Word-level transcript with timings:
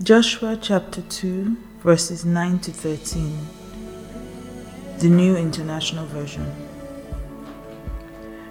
Joshua 0.00 0.56
chapter 0.56 1.02
2, 1.02 1.56
verses 1.80 2.24
9 2.24 2.60
to 2.60 2.70
13. 2.70 3.36
The 4.98 5.08
New 5.08 5.36
International 5.36 6.06
Version. 6.06 6.46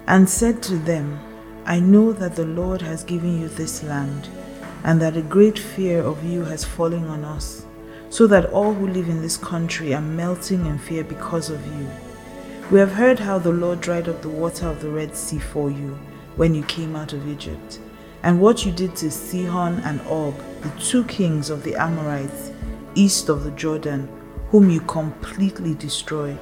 And 0.06 0.28
said 0.28 0.62
to 0.64 0.76
them, 0.76 1.18
I 1.64 1.80
know 1.80 2.12
that 2.12 2.36
the 2.36 2.44
Lord 2.44 2.82
has 2.82 3.02
given 3.02 3.40
you 3.40 3.48
this 3.48 3.82
land, 3.82 4.28
and 4.84 5.00
that 5.00 5.16
a 5.16 5.22
great 5.22 5.58
fear 5.58 6.02
of 6.02 6.22
you 6.22 6.44
has 6.44 6.66
fallen 6.66 7.06
on 7.06 7.24
us, 7.24 7.64
so 8.10 8.26
that 8.26 8.52
all 8.52 8.74
who 8.74 8.86
live 8.86 9.08
in 9.08 9.22
this 9.22 9.38
country 9.38 9.94
are 9.94 10.02
melting 10.02 10.66
in 10.66 10.76
fear 10.76 11.02
because 11.02 11.48
of 11.48 11.66
you. 11.78 11.88
We 12.70 12.78
have 12.78 12.92
heard 12.92 13.20
how 13.20 13.38
the 13.38 13.52
Lord 13.52 13.80
dried 13.80 14.06
up 14.06 14.20
the 14.20 14.28
water 14.28 14.68
of 14.68 14.82
the 14.82 14.90
Red 14.90 15.16
Sea 15.16 15.38
for 15.38 15.70
you 15.70 15.98
when 16.36 16.54
you 16.54 16.62
came 16.64 16.94
out 16.94 17.14
of 17.14 17.26
Egypt, 17.26 17.80
and 18.22 18.40
what 18.40 18.66
you 18.66 18.72
did 18.72 18.96
to 18.96 19.10
Sihon 19.10 19.80
and 19.84 20.00
Og 20.08 20.34
the 20.62 20.70
two 20.80 21.04
kings 21.04 21.50
of 21.50 21.62
the 21.62 21.76
Amorites 21.76 22.52
east 22.94 23.28
of 23.28 23.44
the 23.44 23.50
Jordan, 23.52 24.08
whom 24.50 24.70
you 24.70 24.80
completely 24.80 25.74
destroyed. 25.74 26.38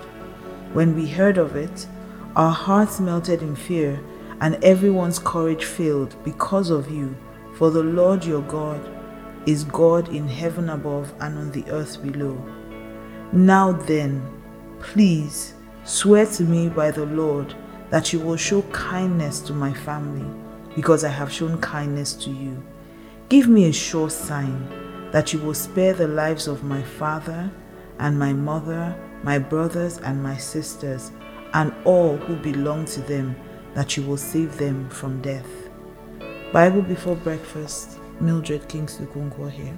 When 0.73 0.95
we 0.95 1.07
heard 1.07 1.39
of 1.39 1.55
it, 1.55 1.87
our 2.34 2.51
hearts 2.51 2.98
melted 2.98 3.43
in 3.43 3.57
fear, 3.57 4.01
and 4.41 4.62
everyone's 4.65 5.19
courage 5.19 5.65
failed 5.65 6.17
because 6.25 6.70
of 6.70 6.91
you, 6.91 7.17
for 7.55 7.70
the 7.70 7.83
Lord 7.83 8.25
your 8.25 8.43
God 8.43 8.81
is 9.47 9.65
God 9.65 10.09
in 10.09 10.29
heaven 10.29 10.70
above 10.70 11.12
and 11.20 11.39
on 11.39 11.53
the 11.53 11.65
earth 11.70 12.03
below. 12.03 12.37
Now 13.33 13.73
then, 13.73 14.23
please 14.81 15.55
swear 15.84 16.27
to 16.27 16.43
me 16.43 16.69
by 16.69 16.91
the 16.91 17.06
Lord 17.06 17.55
that 17.91 18.12
you 18.12 18.20
will 18.20 18.37
show 18.37 18.62
kindness 18.73 19.41
to 19.41 19.53
my 19.53 19.73
family, 19.73 20.27
because 20.77 21.03
I 21.03 21.09
have 21.09 21.33
shown 21.33 21.61
kindness 21.61 22.12
to 22.15 22.30
you 22.30 22.62
Give 23.29 23.48
me 23.48 23.69
a 23.69 23.73
sure 23.73 24.09
sign 24.09 24.69
that 25.11 25.33
you 25.33 25.41
will 25.41 25.55
spare 25.55 25.93
the 25.95 26.07
lives 26.07 26.47
of 26.47 26.62
my 26.62 26.80
father 26.80 27.51
and 27.98 28.17
my 28.17 28.33
mother, 28.33 28.95
my 29.25 29.37
brothers 29.37 29.98
and 29.98 30.23
my 30.23 30.37
sisters, 30.37 31.11
and 31.53 31.75
all 31.84 32.17
who 32.19 32.37
belong 32.37 32.84
to 32.84 33.00
them, 33.00 33.34
that 33.75 33.97
you 33.97 34.05
will 34.05 34.17
save 34.17 34.56
them 34.59 34.89
from 34.91 35.20
death. 35.23 35.48
Bible 36.53 36.83
before 36.83 37.17
breakfast, 37.17 37.98
Mildred 38.20 38.69
Kingsley 38.69 39.06
Okonkwo 39.06 39.50
here. 39.50 39.77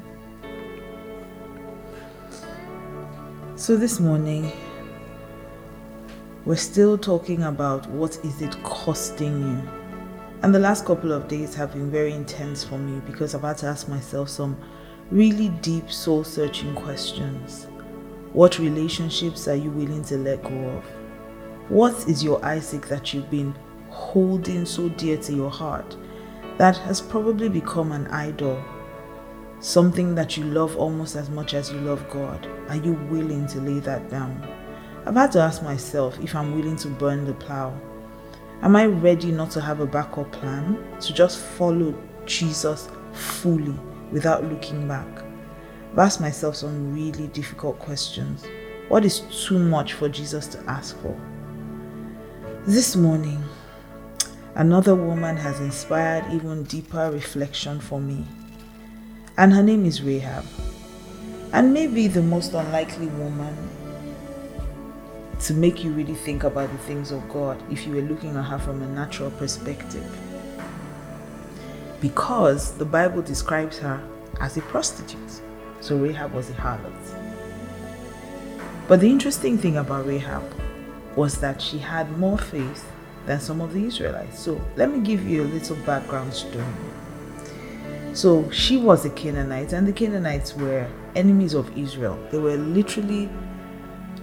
So 3.57 3.77
this 3.77 3.99
morning, 3.99 4.53
we're 6.45 6.57
still 6.57 6.99
talking 6.99 7.45
about 7.45 7.89
what 7.89 8.19
is 8.23 8.43
it 8.43 8.63
costing 8.63 9.41
you 9.41 9.78
and 10.43 10.55
the 10.55 10.59
last 10.59 10.85
couple 10.85 11.13
of 11.13 11.27
days 11.27 11.55
have 11.55 11.73
been 11.73 11.91
very 11.91 12.13
intense 12.13 12.63
for 12.63 12.79
me 12.79 13.01
because 13.07 13.35
I've 13.35 13.43
had 13.43 13.59
to 13.59 13.67
ask 13.67 13.89
myself 13.89 14.29
some 14.29 14.57
really 15.11 15.49
deep 15.49 15.91
soul 15.91 16.23
searching 16.23 16.75
questions. 16.75 17.67
What 18.33 18.59
relationships 18.59 19.49
are 19.49 19.57
you 19.57 19.71
willing 19.71 20.05
to 20.05 20.17
let 20.17 20.45
go 20.45 20.69
of? 20.69 20.85
What 21.69 22.09
is 22.09 22.23
your 22.23 22.45
Isaac 22.45 22.87
that 22.87 23.13
you've 23.13 23.31
been 23.31 23.55
holding 23.91 24.65
so 24.65 24.89
dear 24.91 25.17
to 25.17 25.33
your 25.33 25.51
heart 25.51 25.97
that 26.57 26.77
has 26.79 27.01
probably 27.01 27.49
become 27.49 27.91
an 27.91 28.07
idol? 28.09 28.63
Something 29.59 30.15
that 30.15 30.37
you 30.37 30.45
love 30.45 30.77
almost 30.77 31.17
as 31.17 31.31
much 31.31 31.55
as 31.55 31.73
you 31.73 31.81
love 31.81 32.09
God. 32.11 32.47
Are 32.69 32.77
you 32.77 32.93
willing 33.11 33.49
to 33.49 33.61
lay 33.61 33.81
that 33.81 34.09
down? 34.09 34.47
I've 35.05 35.15
had 35.15 35.33
to 35.33 35.41
ask 35.41 35.65
myself 35.65 36.17
if 36.21 36.37
I'm 36.37 36.55
willing 36.55 36.77
to 36.77 36.89
burn 36.89 37.25
the 37.25 37.35
plow 37.35 37.77
Am 38.61 38.75
I 38.75 38.87
ready 38.87 39.31
not 39.31 39.53
to 39.53 39.61
have 39.61 39.79
a 39.79 39.87
backup 39.87 40.33
plan? 40.33 40.85
To 41.01 41.15
just 41.15 41.39
follow 41.39 41.95
Jesus 42.27 42.89
fully 43.13 43.75
without 44.11 44.45
looking 44.45 44.89
back? 44.89 45.07
I've 45.93 45.99
asked 46.01 46.21
myself 46.21 46.57
some 46.57 46.93
really 46.93 47.29
difficult 47.29 47.79
questions. 47.79 48.45
What 48.89 49.05
is 49.05 49.21
too 49.47 49.61
much 49.61 49.93
for 49.93 50.09
Jesus 50.09 50.49
to 50.49 50.59
ask 50.67 50.99
for? 51.01 51.17
This 52.67 52.97
morning, 52.97 53.43
another 54.57 54.97
woman 54.97 55.37
has 55.37 55.61
inspired 55.61 56.25
even 56.33 56.65
deeper 56.65 57.13
reflection 57.13 57.79
for 57.79 58.01
me. 58.01 58.27
And 59.37 59.53
her 59.53 59.63
name 59.63 59.87
is 59.87 60.03
Rahab. 60.03 60.45
And 61.53 61.73
maybe 61.73 62.09
the 62.09 62.23
most 62.23 62.55
unlikely 62.55 63.07
woman 63.07 63.57
to 65.41 65.55
make 65.55 65.85
you 65.85 65.93
really 65.93 66.15
think 66.15 66.45
about 66.45 66.71
the 66.71 66.79
things 66.79 67.11
of 67.13 67.29
God 67.29 67.63
if 67.71 67.87
you 67.87 67.95
were 67.95 68.03
looking 68.03 68.37
at 68.37 68.45
her 68.45 68.59
from 68.59 68.83
a 68.83 68.87
natural 68.87 69.31
perspective. 69.33 70.05
Because 72.01 72.73
the 72.79 72.85
Bible 72.85 73.23
describes 73.23 73.79
her 73.79 74.03
as 74.41 74.57
a 74.57 74.63
prostitute. 74.63 75.41
So 75.81 75.97
Rahab 75.97 76.33
was 76.33 76.51
a 76.51 76.55
harlot. 76.55 76.93
But 78.89 79.01
the 79.01 79.11
interesting 79.11 79.59
thing 79.59 79.77
about 79.77 80.07
Rahab 80.07 80.43
was 81.15 81.39
that 81.41 81.61
she 81.61 81.79
had 81.79 82.11
more 82.19 82.39
faith 82.39 82.91
than 83.27 83.41
some 83.41 83.61
of 83.61 83.73
the 83.75 83.85
Israelites. 83.85 84.39
So 84.39 84.61
let 84.77 84.91
me 84.91 85.01
give 85.01 85.29
you 85.29 85.43
a 85.43 85.45
little 85.45 85.77
background 85.85 86.33
story. 86.33 86.65
So 88.15 88.51
she 88.51 88.77
was 88.77 89.05
a 89.05 89.11
Canaanite, 89.11 89.73
and 89.73 89.87
the 89.87 89.93
Canaanites 89.93 90.57
were 90.57 90.89
enemies 91.15 91.55
of 91.55 91.77
Israel. 91.77 92.19
They 92.31 92.39
were 92.39 92.57
literally 92.57 93.29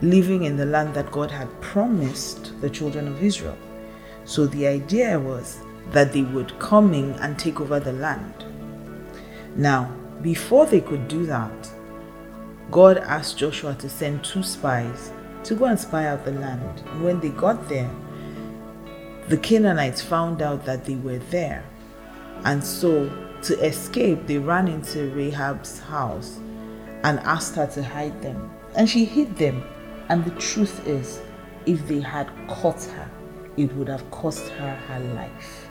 living 0.01 0.43
in 0.43 0.57
the 0.57 0.65
land 0.65 0.93
that 0.93 1.11
God 1.11 1.31
had 1.31 1.49
promised 1.61 2.59
the 2.61 2.69
children 2.69 3.07
of 3.07 3.23
Israel. 3.23 3.57
So 4.25 4.47
the 4.47 4.67
idea 4.67 5.19
was 5.19 5.61
that 5.91 6.11
they 6.11 6.23
would 6.23 6.57
come 6.59 6.93
in 6.93 7.11
and 7.13 7.37
take 7.37 7.61
over 7.61 7.79
the 7.79 7.93
land. 7.93 8.45
Now, 9.55 9.93
before 10.21 10.65
they 10.65 10.81
could 10.81 11.07
do 11.07 11.25
that, 11.27 11.69
God 12.71 12.97
asked 12.97 13.37
Joshua 13.37 13.75
to 13.75 13.89
send 13.89 14.23
two 14.23 14.43
spies 14.43 15.11
to 15.43 15.55
go 15.55 15.65
and 15.65 15.79
spy 15.79 16.07
out 16.07 16.25
the 16.25 16.31
land. 16.31 16.81
And 16.87 17.03
when 17.03 17.19
they 17.19 17.29
got 17.29 17.69
there, 17.69 17.89
the 19.29 19.37
Canaanites 19.37 20.01
found 20.01 20.41
out 20.41 20.65
that 20.65 20.85
they 20.85 20.95
were 20.95 21.19
there. 21.29 21.63
And 22.43 22.63
so, 22.63 23.09
to 23.43 23.59
escape, 23.63 24.25
they 24.25 24.39
ran 24.39 24.67
into 24.67 25.11
Rahab's 25.11 25.79
house 25.79 26.39
and 27.03 27.19
asked 27.19 27.55
her 27.55 27.67
to 27.67 27.83
hide 27.83 28.21
them. 28.21 28.51
And 28.75 28.89
she 28.89 29.05
hid 29.05 29.35
them 29.37 29.63
and 30.09 30.23
the 30.23 30.31
truth 30.31 30.87
is, 30.87 31.21
if 31.65 31.87
they 31.87 31.99
had 31.99 32.29
caught 32.47 32.83
her, 32.83 33.09
it 33.57 33.73
would 33.75 33.87
have 33.87 34.09
cost 34.11 34.49
her 34.49 34.75
her 34.75 34.99
life. 35.15 35.69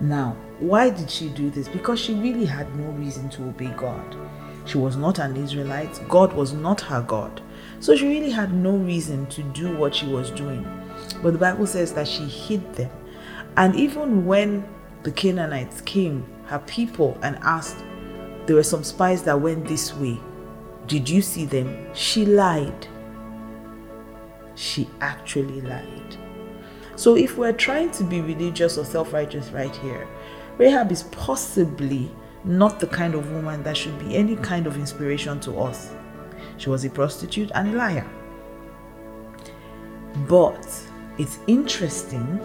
Now, 0.00 0.36
why 0.58 0.90
did 0.90 1.10
she 1.10 1.28
do 1.28 1.50
this? 1.50 1.68
Because 1.68 2.00
she 2.00 2.14
really 2.14 2.44
had 2.44 2.74
no 2.76 2.90
reason 2.92 3.28
to 3.30 3.44
obey 3.44 3.72
God. 3.76 4.16
She 4.66 4.78
was 4.78 4.96
not 4.96 5.18
an 5.18 5.36
Israelite, 5.36 6.00
God 6.08 6.32
was 6.32 6.52
not 6.52 6.80
her 6.82 7.02
God. 7.02 7.42
So 7.80 7.96
she 7.96 8.06
really 8.06 8.30
had 8.30 8.52
no 8.52 8.76
reason 8.76 9.26
to 9.26 9.42
do 9.42 9.76
what 9.76 9.94
she 9.94 10.06
was 10.06 10.30
doing. 10.30 10.66
But 11.22 11.32
the 11.32 11.38
Bible 11.38 11.66
says 11.66 11.92
that 11.94 12.08
she 12.08 12.24
hid 12.24 12.74
them. 12.74 12.90
And 13.56 13.74
even 13.76 14.26
when 14.26 14.66
the 15.02 15.12
Canaanites 15.12 15.80
came, 15.82 16.26
her 16.46 16.60
people, 16.60 17.18
and 17.22 17.36
asked, 17.42 17.84
there 18.46 18.56
were 18.56 18.62
some 18.62 18.84
spies 18.84 19.22
that 19.24 19.40
went 19.40 19.66
this 19.66 19.94
way. 19.94 20.20
Did 20.86 21.08
you 21.08 21.22
see 21.22 21.46
them? 21.46 21.94
She 21.94 22.26
lied 22.26 22.88
she 24.54 24.88
actually 25.00 25.60
lied. 25.60 26.16
So, 26.96 27.16
if 27.16 27.36
we're 27.36 27.52
trying 27.52 27.90
to 27.92 28.04
be 28.04 28.20
religious 28.20 28.78
or 28.78 28.84
self 28.84 29.12
righteous 29.12 29.50
right 29.50 29.74
here, 29.76 30.06
Rahab 30.58 30.92
is 30.92 31.04
possibly 31.04 32.10
not 32.44 32.78
the 32.78 32.86
kind 32.86 33.14
of 33.14 33.32
woman 33.32 33.62
that 33.64 33.76
should 33.76 33.98
be 33.98 34.14
any 34.14 34.36
kind 34.36 34.66
of 34.66 34.76
inspiration 34.76 35.40
to 35.40 35.58
us. 35.58 35.92
She 36.58 36.70
was 36.70 36.84
a 36.84 36.90
prostitute 36.90 37.50
and 37.54 37.74
a 37.74 37.76
liar. 37.76 38.06
But 40.28 40.66
it's 41.18 41.38
interesting 41.46 42.40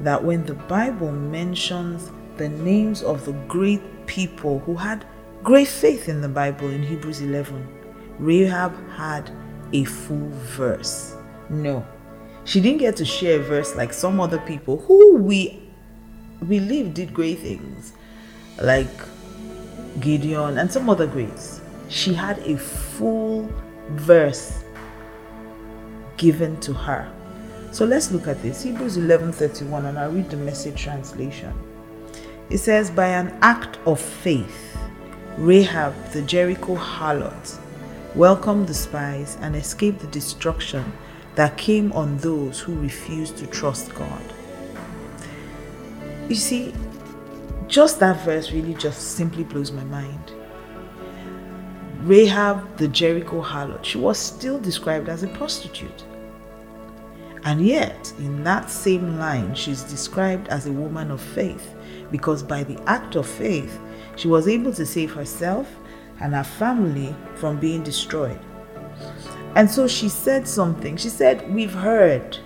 that 0.00 0.22
when 0.22 0.44
the 0.44 0.54
Bible 0.54 1.10
mentions 1.10 2.10
the 2.36 2.48
names 2.48 3.02
of 3.02 3.24
the 3.24 3.32
great 3.48 3.82
people 4.06 4.58
who 4.60 4.74
had 4.74 5.06
great 5.42 5.68
faith 5.68 6.08
in 6.08 6.20
the 6.20 6.28
Bible 6.28 6.68
in 6.68 6.82
Hebrews 6.82 7.20
11, 7.20 7.66
Rahab 8.18 8.74
had 8.90 9.30
a 9.72 9.84
full 9.84 10.28
verse. 10.30 11.17
No. 11.50 11.86
She 12.44 12.60
didn't 12.60 12.78
get 12.78 12.96
to 12.96 13.04
share 13.04 13.40
a 13.40 13.42
verse 13.42 13.74
like 13.76 13.92
some 13.92 14.20
other 14.20 14.38
people 14.38 14.78
who 14.78 15.16
we 15.16 15.62
believe 16.46 16.94
did 16.94 17.12
great 17.12 17.40
things, 17.40 17.92
like 18.60 18.88
Gideon 20.00 20.58
and 20.58 20.72
some 20.72 20.88
other 20.88 21.06
greats. 21.06 21.60
She 21.88 22.14
had 22.14 22.38
a 22.40 22.56
full 22.56 23.50
verse 23.90 24.64
given 26.16 26.58
to 26.60 26.72
her. 26.72 27.10
So 27.70 27.84
let's 27.84 28.10
look 28.12 28.26
at 28.26 28.42
this. 28.42 28.62
Hebrews 28.62 28.96
11:31 28.96 29.86
and 29.86 29.98
I'll 29.98 30.10
read 30.10 30.30
the 30.30 30.36
message 30.36 30.82
translation. 30.82 31.52
It 32.50 32.58
says 32.58 32.90
by 32.90 33.08
an 33.08 33.36
act 33.42 33.78
of 33.86 34.00
faith 34.00 34.76
Rahab 35.36 35.94
the 36.12 36.22
Jericho 36.22 36.76
harlot 36.76 37.58
welcomed 38.14 38.66
the 38.66 38.74
spies 38.74 39.36
and 39.42 39.54
escaped 39.54 40.00
the 40.00 40.06
destruction 40.08 40.92
that 41.38 41.56
came 41.56 41.92
on 41.92 42.16
those 42.16 42.58
who 42.58 42.74
refused 42.80 43.36
to 43.36 43.46
trust 43.46 43.94
God. 43.94 44.34
You 46.28 46.34
see, 46.34 46.74
just 47.68 48.00
that 48.00 48.24
verse 48.24 48.50
really 48.50 48.74
just 48.74 49.12
simply 49.12 49.44
blows 49.44 49.70
my 49.70 49.84
mind. 49.84 50.32
Rahab, 52.00 52.76
the 52.76 52.88
Jericho 52.88 53.40
harlot, 53.40 53.84
she 53.84 53.98
was 53.98 54.18
still 54.18 54.58
described 54.58 55.08
as 55.08 55.22
a 55.22 55.28
prostitute. 55.28 56.04
And 57.44 57.64
yet, 57.64 58.12
in 58.18 58.42
that 58.42 58.68
same 58.68 59.16
line, 59.16 59.54
she's 59.54 59.84
described 59.84 60.48
as 60.48 60.66
a 60.66 60.72
woman 60.72 61.12
of 61.12 61.20
faith 61.20 61.72
because 62.10 62.42
by 62.42 62.64
the 62.64 62.82
act 62.88 63.14
of 63.14 63.28
faith, 63.28 63.78
she 64.16 64.26
was 64.26 64.48
able 64.48 64.72
to 64.72 64.84
save 64.84 65.12
herself 65.12 65.72
and 66.18 66.34
her 66.34 66.42
family 66.42 67.14
from 67.36 67.60
being 67.60 67.84
destroyed. 67.84 68.40
And 69.54 69.70
so 69.70 69.88
she 69.88 70.08
said 70.08 70.46
something. 70.46 70.96
She 70.96 71.08
said, 71.08 71.52
We've 71.52 71.74
heard. 71.74 72.38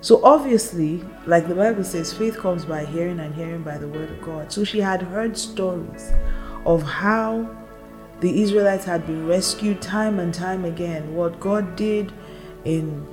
So 0.00 0.24
obviously, 0.24 1.02
like 1.26 1.48
the 1.48 1.54
Bible 1.54 1.82
says, 1.82 2.12
faith 2.12 2.38
comes 2.38 2.64
by 2.64 2.84
hearing 2.84 3.18
and 3.18 3.34
hearing 3.34 3.62
by 3.62 3.78
the 3.78 3.88
word 3.88 4.10
of 4.10 4.22
God. 4.22 4.52
So 4.52 4.62
she 4.62 4.78
had 4.78 5.02
heard 5.02 5.36
stories 5.36 6.12
of 6.64 6.82
how 6.82 7.48
the 8.20 8.42
Israelites 8.42 8.84
had 8.84 9.06
been 9.06 9.26
rescued 9.26 9.82
time 9.82 10.20
and 10.20 10.32
time 10.32 10.64
again. 10.64 11.14
What 11.14 11.40
God 11.40 11.76
did 11.76 12.12
in 12.64 13.06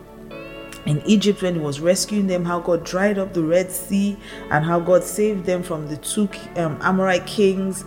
in 0.86 1.02
Egypt 1.06 1.42
when 1.42 1.56
he 1.56 1.62
was 1.62 1.80
rescuing 1.80 2.28
them, 2.28 2.44
how 2.44 2.60
God 2.60 2.84
dried 2.84 3.18
up 3.18 3.34
the 3.34 3.44
Red 3.44 3.72
Sea 3.72 4.18
and 4.52 4.66
how 4.66 4.80
God 4.80 5.04
saved 5.04 5.46
them 5.46 5.64
from 5.64 5.88
the 5.88 5.98
two 5.98 6.30
um, 6.58 6.78
Amorite 6.82 7.26
kings. 7.26 7.86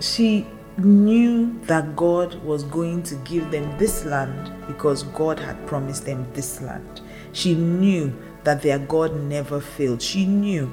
She 0.00 0.46
knew 0.84 1.58
that 1.62 1.96
God 1.96 2.34
was 2.44 2.64
going 2.64 3.02
to 3.04 3.14
give 3.16 3.50
them 3.50 3.76
this 3.78 4.04
land 4.04 4.52
because 4.66 5.02
God 5.04 5.38
had 5.38 5.66
promised 5.66 6.06
them 6.06 6.26
this 6.32 6.60
land. 6.60 7.00
She 7.32 7.54
knew 7.54 8.12
that 8.44 8.62
their 8.62 8.78
God 8.78 9.14
never 9.16 9.60
failed. 9.60 10.02
She 10.02 10.26
knew. 10.26 10.72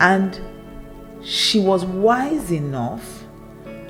And 0.00 0.40
she 1.22 1.58
was 1.58 1.84
wise 1.84 2.52
enough 2.52 3.24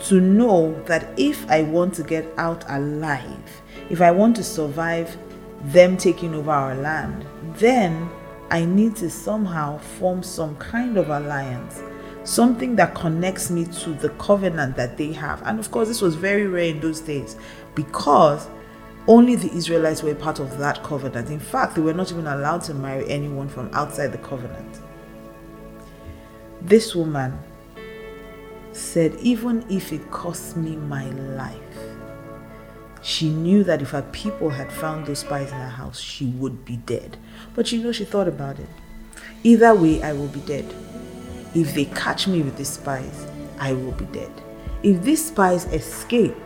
to 0.05 0.21
know 0.21 0.81
that 0.85 1.09
if 1.19 1.49
I 1.51 1.63
want 1.63 1.95
to 1.95 2.03
get 2.03 2.27
out 2.39 2.65
alive, 2.69 3.63
if 3.91 4.01
I 4.01 4.11
want 4.11 4.37
to 4.37 4.45
survive 4.45 5.17
them 5.65 5.97
taking 5.97 6.35
over 6.35 6.51
our 6.51 6.75
land, 6.75 7.27
then 7.55 8.09
I 8.51 8.65
need 8.65 8.97
to 8.97 9.11
somehow 9.11 9.79
form 9.79 10.23
some 10.23 10.57
kind 10.57 10.97
of 10.97 11.11
alliance, 11.11 11.83
something 12.29 12.77
that 12.77 12.95
connects 12.95 13.49
me 13.51 13.65
to 13.65 13.95
the 13.95 14.11
covenant 14.11 14.77
that 14.77 14.99
they 14.99 15.13
have. 15.15 15.43
And 15.47 15.59
of 15.59 15.71
course, 15.71 15.89
this 15.89 16.03
was 16.03 16.15
very 16.15 16.47
rare 16.47 16.67
in 16.67 16.81
those 16.81 17.01
days 17.01 17.37
because 17.75 18.47
only 19.07 19.35
the 19.35 19.51
Israelites 19.55 20.03
were 20.03 20.15
part 20.15 20.39
of 20.39 20.59
that 20.59 20.83
covenant. 20.83 21.31
In 21.31 21.41
fact, 21.41 21.75
they 21.75 21.81
were 21.81 21.95
not 21.95 22.13
even 22.13 22.27
allowed 22.27 22.63
to 22.65 22.75
marry 22.75 23.09
anyone 23.09 23.49
from 23.49 23.71
outside 23.73 24.13
the 24.13 24.19
covenant. 24.19 24.79
This 26.61 26.95
woman 26.95 27.39
said, 28.73 29.15
Even 29.21 29.65
if 29.71 29.91
it 29.91 30.11
costs 30.11 30.55
me 30.55 30.77
my 30.77 31.07
life, 31.07 31.57
she 33.01 33.31
knew 33.31 33.65
that 33.65 33.81
if 33.81 33.91
her 33.91 34.03
people 34.13 34.51
had 34.51 34.71
found 34.71 35.07
those 35.07 35.21
spies 35.21 35.51
in 35.51 35.57
her 35.57 35.69
house, 35.71 35.99
she 35.99 36.27
would 36.27 36.67
be 36.67 36.77
dead. 36.77 37.17
But 37.55 37.73
you 37.73 37.83
know, 37.83 37.93
she 37.93 38.05
thought 38.05 38.29
about 38.29 38.59
it. 38.59 38.69
Either 39.45 39.75
way, 39.75 40.03
I 40.03 40.13
will 40.13 40.29
be 40.29 40.41
dead. 40.41 40.75
If 41.55 41.75
they 41.75 41.87
catch 41.87 42.29
me 42.29 42.43
with 42.43 42.57
these 42.57 42.71
spies, 42.71 43.27
I 43.59 43.73
will 43.73 43.93
be 43.93 44.05
dead. 44.07 44.31
If 44.83 45.03
these 45.03 45.27
spies 45.27 45.65
escape 45.67 46.37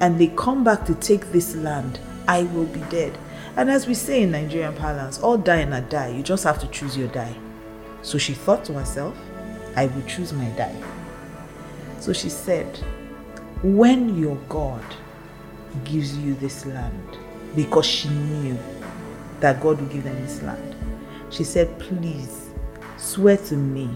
and 0.00 0.18
they 0.18 0.28
come 0.28 0.64
back 0.64 0.86
to 0.86 0.94
take 0.94 1.32
this 1.32 1.54
land, 1.56 1.98
I 2.26 2.44
will 2.44 2.66
be 2.66 2.80
dead. 2.88 3.18
And 3.56 3.68
as 3.68 3.86
we 3.86 3.94
say 3.94 4.22
in 4.22 4.30
Nigerian 4.30 4.74
parlance, 4.74 5.18
all 5.18 5.36
die 5.36 5.56
and 5.56 5.88
die, 5.90 6.08
you 6.08 6.22
just 6.22 6.44
have 6.44 6.60
to 6.60 6.66
choose 6.68 6.96
your 6.96 7.08
die. 7.08 7.34
So 8.02 8.16
she 8.16 8.32
thought 8.32 8.64
to 8.66 8.74
herself, 8.74 9.16
I 9.74 9.86
will 9.86 10.02
choose 10.02 10.32
my 10.32 10.48
die. 10.50 10.80
So 12.00 12.12
she 12.12 12.28
said, 12.28 12.76
When 13.62 14.16
your 14.16 14.36
God 14.48 14.84
gives 15.84 16.16
you 16.16 16.34
this 16.34 16.64
land, 16.64 17.18
because 17.56 17.86
she 17.86 18.08
knew 18.08 18.56
that 19.40 19.60
God 19.60 19.80
would 19.80 19.90
give 19.90 20.04
them 20.04 20.16
this 20.22 20.40
land, 20.42 20.76
she 21.30 21.44
said, 21.44 21.76
Please 21.80 22.50
swear 22.96 23.36
to 23.36 23.56
me 23.56 23.90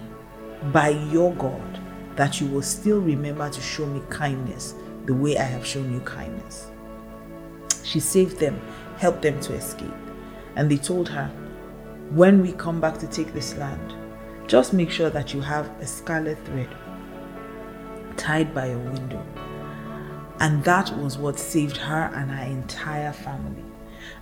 by 0.70 0.90
your 0.90 1.34
God 1.34 1.80
that 2.16 2.40
you 2.40 2.46
will 2.46 2.62
still 2.62 3.00
remember 3.00 3.48
to 3.48 3.60
show 3.60 3.86
me 3.86 4.02
kindness 4.10 4.74
the 5.06 5.14
way 5.14 5.36
I 5.38 5.44
have 5.44 5.66
shown 5.66 5.92
you 5.92 6.00
kindness. 6.00 6.70
She 7.82 8.00
saved 8.00 8.38
them, 8.38 8.60
helped 8.98 9.22
them 9.22 9.40
to 9.40 9.54
escape. 9.54 9.94
And 10.56 10.70
they 10.70 10.76
told 10.76 11.08
her, 11.08 11.28
When 12.10 12.42
we 12.42 12.52
come 12.52 12.80
back 12.80 12.98
to 12.98 13.06
take 13.06 13.32
this 13.32 13.56
land, 13.56 13.94
just 14.46 14.72
make 14.72 14.90
sure 14.90 15.10
that 15.10 15.32
you 15.34 15.40
have 15.40 15.68
a 15.80 15.86
scarlet 15.86 16.38
thread 16.44 16.68
tied 18.16 18.54
by 18.54 18.68
your 18.68 18.78
window. 18.78 19.24
And 20.40 20.62
that 20.64 20.96
was 20.98 21.18
what 21.18 21.38
saved 21.38 21.76
her 21.78 22.10
and 22.14 22.30
her 22.30 22.44
entire 22.44 23.12
family. 23.12 23.64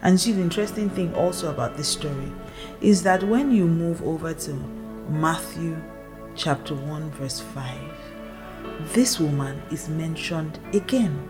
And 0.02 0.20
see, 0.20 0.32
the 0.32 0.42
interesting 0.42 0.90
thing 0.90 1.14
also 1.14 1.50
about 1.50 1.76
this 1.76 1.88
story 1.88 2.32
is 2.80 3.02
that 3.02 3.22
when 3.22 3.50
you 3.50 3.66
move 3.66 4.02
over 4.02 4.34
to 4.34 4.52
Matthew 5.08 5.76
chapter 6.34 6.74
1, 6.74 7.10
verse 7.12 7.40
5, 7.40 7.78
this 8.92 9.18
woman 9.18 9.62
is 9.70 9.88
mentioned 9.88 10.58
again. 10.72 11.28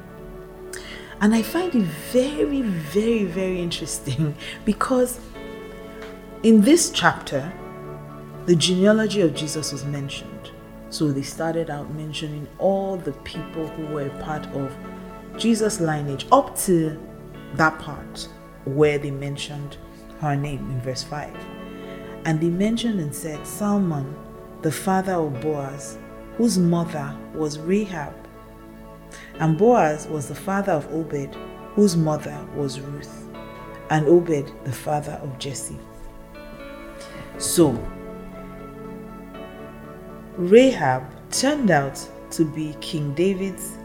And 1.20 1.34
I 1.34 1.42
find 1.42 1.74
it 1.74 1.84
very, 2.12 2.62
very, 2.62 3.24
very 3.24 3.60
interesting 3.60 4.34
because 4.64 5.20
in 6.42 6.62
this 6.62 6.90
chapter, 6.90 7.52
the 8.46 8.56
genealogy 8.56 9.20
of 9.20 9.34
Jesus 9.34 9.72
was 9.72 9.84
mentioned. 9.84 10.50
So 10.88 11.12
they 11.12 11.22
started 11.22 11.70
out 11.70 11.92
mentioning 11.94 12.48
all 12.58 12.96
the 12.96 13.12
people 13.12 13.68
who 13.68 13.86
were 13.94 14.08
part 14.20 14.46
of 14.48 14.74
Jesus' 15.36 15.80
lineage 15.80 16.26
up 16.32 16.58
to 16.60 16.98
that 17.54 17.78
part 17.78 18.28
where 18.64 18.98
they 18.98 19.10
mentioned 19.10 19.76
her 20.20 20.34
name 20.34 20.70
in 20.70 20.80
verse 20.80 21.02
5. 21.02 21.34
And 22.24 22.40
they 22.40 22.48
mentioned 22.48 23.00
and 23.00 23.14
said, 23.14 23.46
Salmon, 23.46 24.14
the 24.62 24.72
father 24.72 25.14
of 25.14 25.40
Boaz, 25.40 25.98
whose 26.36 26.58
mother 26.58 27.16
was 27.34 27.58
Rahab. 27.58 28.14
And 29.38 29.56
Boaz 29.56 30.06
was 30.06 30.28
the 30.28 30.34
father 30.34 30.72
of 30.72 30.92
Obed, 30.92 31.34
whose 31.74 31.96
mother 31.96 32.38
was 32.54 32.80
Ruth, 32.80 33.28
and 33.88 34.06
Obed 34.06 34.52
the 34.64 34.72
father 34.72 35.18
of 35.22 35.38
Jesse. 35.38 35.78
So, 37.38 37.72
Rahab 40.36 41.04
turned 41.30 41.70
out 41.70 42.06
to 42.32 42.44
be 42.44 42.76
King 42.80 43.14
David's 43.14 43.76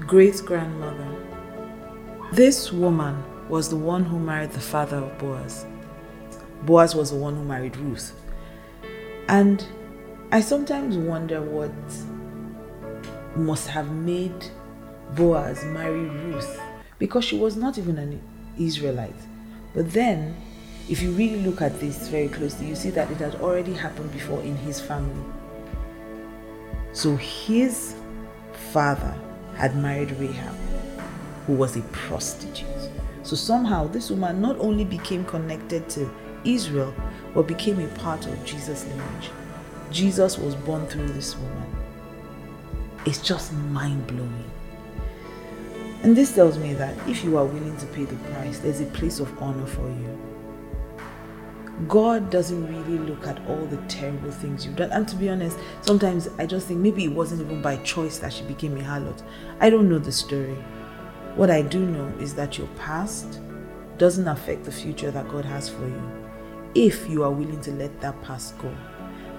great 0.00 0.42
grandmother. 0.44 1.06
This 2.32 2.72
woman 2.72 3.22
was 3.48 3.68
the 3.68 3.76
one 3.76 4.04
who 4.04 4.18
married 4.18 4.52
the 4.52 4.60
father 4.60 4.98
of 4.98 5.18
Boaz. 5.18 5.66
Boaz 6.62 6.94
was 6.94 7.10
the 7.10 7.16
one 7.16 7.36
who 7.36 7.44
married 7.44 7.76
Ruth. 7.76 8.12
And 9.28 9.66
I 10.30 10.42
sometimes 10.42 10.94
wonder 10.98 11.40
what 11.40 11.70
must 13.34 13.66
have 13.68 13.90
made 13.90 14.44
Boaz 15.14 15.64
marry 15.64 16.04
Ruth 16.04 16.60
because 16.98 17.24
she 17.24 17.38
was 17.38 17.56
not 17.56 17.78
even 17.78 17.96
an 17.96 18.20
Israelite. 18.58 19.16
But 19.74 19.90
then, 19.94 20.36
if 20.86 21.00
you 21.00 21.12
really 21.12 21.40
look 21.40 21.62
at 21.62 21.80
this 21.80 22.08
very 22.08 22.28
closely, 22.28 22.66
you 22.66 22.74
see 22.74 22.90
that 22.90 23.10
it 23.10 23.16
had 23.16 23.36
already 23.36 23.72
happened 23.72 24.12
before 24.12 24.42
in 24.42 24.54
his 24.56 24.78
family. 24.78 25.24
So 26.92 27.16
his 27.16 27.94
father 28.70 29.14
had 29.56 29.76
married 29.76 30.10
Rahab, 30.18 30.54
who 31.46 31.54
was 31.54 31.74
a 31.78 31.82
prostitute. 31.84 32.90
So 33.22 33.34
somehow 33.34 33.86
this 33.86 34.10
woman 34.10 34.42
not 34.42 34.58
only 34.58 34.84
became 34.84 35.24
connected 35.24 35.88
to 35.90 36.10
Israel, 36.44 36.92
but 37.32 37.48
became 37.48 37.80
a 37.80 37.88
part 37.98 38.26
of 38.26 38.44
Jesus' 38.44 38.84
lineage. 38.84 39.30
Jesus 39.90 40.38
was 40.38 40.54
born 40.54 40.86
through 40.86 41.08
this 41.08 41.36
woman. 41.36 41.76
It's 43.06 43.22
just 43.22 43.52
mind 43.52 44.06
blowing. 44.06 44.50
And 46.02 46.16
this 46.16 46.34
tells 46.34 46.58
me 46.58 46.74
that 46.74 46.94
if 47.08 47.24
you 47.24 47.36
are 47.38 47.44
willing 47.44 47.76
to 47.78 47.86
pay 47.86 48.04
the 48.04 48.16
price, 48.30 48.58
there's 48.58 48.80
a 48.80 48.86
place 48.86 49.18
of 49.18 49.36
honor 49.42 49.66
for 49.66 49.88
you. 49.88 50.18
God 51.86 52.30
doesn't 52.30 52.66
really 52.66 52.98
look 52.98 53.26
at 53.26 53.38
all 53.48 53.64
the 53.66 53.76
terrible 53.88 54.30
things 54.30 54.66
you've 54.66 54.76
done. 54.76 54.90
And 54.90 55.06
to 55.08 55.16
be 55.16 55.28
honest, 55.28 55.58
sometimes 55.82 56.28
I 56.38 56.46
just 56.46 56.66
think 56.66 56.80
maybe 56.80 57.04
it 57.04 57.12
wasn't 57.12 57.40
even 57.40 57.62
by 57.62 57.76
choice 57.78 58.18
that 58.18 58.32
she 58.32 58.42
became 58.44 58.76
a 58.76 58.82
harlot. 58.82 59.22
I 59.60 59.70
don't 59.70 59.88
know 59.88 59.98
the 59.98 60.12
story. 60.12 60.56
What 61.36 61.50
I 61.50 61.62
do 61.62 61.86
know 61.86 62.08
is 62.20 62.34
that 62.34 62.58
your 62.58 62.66
past 62.78 63.40
doesn't 63.96 64.26
affect 64.26 64.64
the 64.64 64.72
future 64.72 65.10
that 65.12 65.28
God 65.28 65.44
has 65.44 65.68
for 65.68 65.86
you 65.86 66.02
if 66.74 67.08
you 67.08 67.22
are 67.22 67.30
willing 67.30 67.60
to 67.62 67.72
let 67.72 68.00
that 68.00 68.20
past 68.22 68.58
go. 68.58 68.74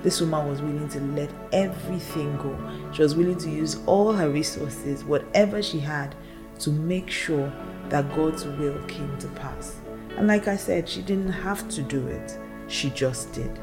This 0.01 0.21
woman 0.21 0.47
was 0.47 0.61
willing 0.61 0.87
to 0.89 0.99
let 1.01 1.29
everything 1.51 2.37
go. 2.37 2.57
She 2.93 3.01
was 3.01 3.15
willing 3.15 3.37
to 3.39 3.49
use 3.49 3.79
all 3.85 4.13
her 4.13 4.29
resources, 4.29 5.03
whatever 5.03 5.61
she 5.61 5.79
had, 5.79 6.15
to 6.59 6.71
make 6.71 7.09
sure 7.09 7.51
that 7.89 8.15
God's 8.15 8.45
will 8.45 8.81
came 8.87 9.17
to 9.19 9.27
pass. 9.29 9.75
And 10.17 10.27
like 10.27 10.47
I 10.47 10.55
said, 10.55 10.87
she 10.87 11.01
didn't 11.01 11.31
have 11.31 11.67
to 11.69 11.81
do 11.81 12.05
it, 12.07 12.37
she 12.67 12.89
just 12.91 13.33
did. 13.33 13.59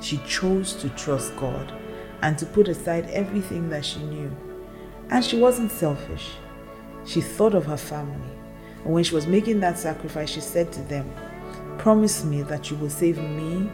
She 0.00 0.18
chose 0.26 0.74
to 0.74 0.88
trust 0.90 1.36
God 1.36 1.72
and 2.22 2.38
to 2.38 2.46
put 2.46 2.68
aside 2.68 3.08
everything 3.10 3.68
that 3.70 3.84
she 3.84 4.00
knew 4.00 4.30
And 5.10 5.24
she 5.24 5.38
wasn't 5.38 5.70
selfish. 5.70 6.32
She 7.04 7.20
thought 7.20 7.54
of 7.54 7.66
her 7.66 7.76
family. 7.76 8.30
And 8.84 8.92
when 8.92 9.04
she 9.04 9.14
was 9.14 9.26
making 9.26 9.60
that 9.60 9.78
sacrifice, 9.78 10.30
she 10.30 10.40
said 10.40 10.72
to 10.72 10.82
them, 10.82 11.10
Promise 11.78 12.24
me 12.24 12.42
that 12.42 12.70
you 12.70 12.76
will 12.76 12.90
save 12.90 13.18
me 13.18 13.70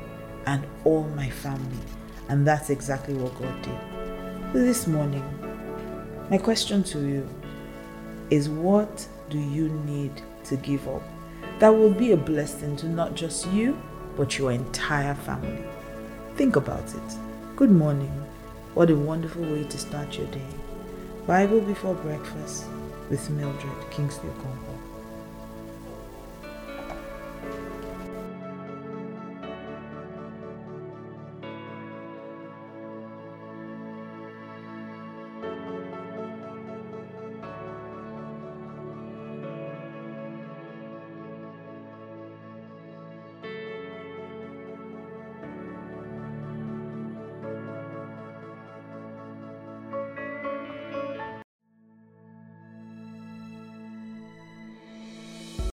and 0.46 0.64
all 0.84 1.04
my 1.04 1.30
family. 1.30 1.78
And 2.28 2.46
that's 2.46 2.70
exactly 2.70 3.14
what 3.14 3.34
God 3.38 3.62
did. 3.62 3.78
This 4.52 4.86
morning, 4.86 5.24
my 6.30 6.38
question 6.38 6.82
to 6.84 7.06
you 7.06 7.28
is 8.30 8.48
what 8.48 9.06
do 9.28 9.38
you 9.38 9.68
need 9.68 10.12
to 10.44 10.56
give 10.56 10.86
up? 10.88 11.02
That 11.58 11.70
will 11.70 11.92
be 11.92 12.12
a 12.12 12.16
blessing 12.16 12.76
to 12.76 12.86
not 12.86 13.14
just 13.14 13.46
you, 13.48 13.80
but 14.16 14.38
your 14.38 14.52
entire 14.52 15.14
family. 15.14 15.64
Think 16.36 16.56
about 16.56 16.84
it. 16.84 17.16
Good 17.56 17.70
morning. 17.70 18.12
What 18.74 18.90
a 18.90 18.96
wonderful 18.96 19.42
way 19.42 19.64
to 19.64 19.78
start 19.78 20.16
your 20.16 20.26
day. 20.28 20.46
Bible 21.26 21.60
before 21.60 21.94
breakfast 21.94 22.64
with 23.10 23.28
Mildred 23.30 23.90
Kingsley 23.90 24.30
Okonkwo. 24.30 24.71